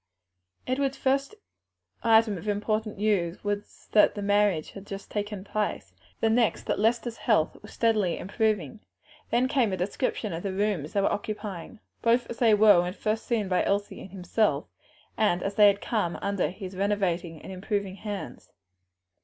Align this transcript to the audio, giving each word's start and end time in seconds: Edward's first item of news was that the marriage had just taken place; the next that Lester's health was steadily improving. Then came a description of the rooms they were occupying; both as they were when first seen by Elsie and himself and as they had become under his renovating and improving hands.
Edward's 0.65 0.97
first 0.97 1.35
item 2.01 2.35
of 2.35 2.87
news 2.97 3.43
was 3.43 3.87
that 3.91 4.15
the 4.15 4.23
marriage 4.23 4.71
had 4.71 4.87
just 4.87 5.11
taken 5.11 5.43
place; 5.43 5.93
the 6.21 6.27
next 6.27 6.63
that 6.63 6.79
Lester's 6.79 7.17
health 7.17 7.55
was 7.61 7.71
steadily 7.73 8.17
improving. 8.17 8.79
Then 9.29 9.47
came 9.47 9.71
a 9.71 9.77
description 9.77 10.33
of 10.33 10.41
the 10.41 10.53
rooms 10.53 10.93
they 10.93 11.01
were 11.01 11.13
occupying; 11.13 11.81
both 12.01 12.27
as 12.31 12.39
they 12.39 12.55
were 12.55 12.81
when 12.81 12.93
first 12.93 13.27
seen 13.27 13.47
by 13.47 13.63
Elsie 13.63 14.01
and 14.01 14.09
himself 14.09 14.65
and 15.17 15.43
as 15.43 15.53
they 15.53 15.67
had 15.67 15.79
become 15.81 16.17
under 16.19 16.49
his 16.49 16.75
renovating 16.75 17.39
and 17.39 17.51
improving 17.51 17.97
hands. 17.97 18.51